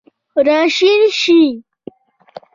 [0.47, 1.41] راشین شي